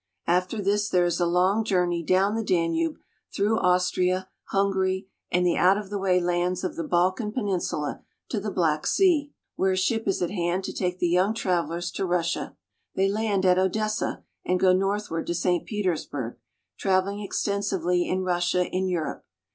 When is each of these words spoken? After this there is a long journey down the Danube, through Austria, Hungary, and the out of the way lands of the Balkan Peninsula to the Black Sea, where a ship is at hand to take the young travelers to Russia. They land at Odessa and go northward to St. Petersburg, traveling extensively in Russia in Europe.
After 0.25 0.63
this 0.63 0.89
there 0.89 1.05
is 1.05 1.19
a 1.19 1.27
long 1.27 1.63
journey 1.63 2.01
down 2.01 2.33
the 2.33 2.43
Danube, 2.43 2.97
through 3.31 3.59
Austria, 3.59 4.29
Hungary, 4.45 5.07
and 5.31 5.45
the 5.45 5.57
out 5.57 5.77
of 5.77 5.91
the 5.91 5.99
way 5.99 6.19
lands 6.19 6.63
of 6.63 6.75
the 6.75 6.83
Balkan 6.83 7.31
Peninsula 7.31 8.01
to 8.29 8.39
the 8.39 8.49
Black 8.49 8.87
Sea, 8.87 9.31
where 9.57 9.73
a 9.73 9.77
ship 9.77 10.07
is 10.07 10.19
at 10.23 10.31
hand 10.31 10.63
to 10.63 10.73
take 10.73 10.97
the 10.97 11.07
young 11.07 11.35
travelers 11.35 11.91
to 11.91 12.07
Russia. 12.07 12.57
They 12.95 13.09
land 13.09 13.45
at 13.45 13.59
Odessa 13.59 14.23
and 14.43 14.59
go 14.59 14.73
northward 14.73 15.27
to 15.27 15.35
St. 15.35 15.67
Petersburg, 15.67 16.37
traveling 16.79 17.19
extensively 17.19 18.09
in 18.09 18.23
Russia 18.23 18.65
in 18.65 18.87
Europe. 18.87 19.23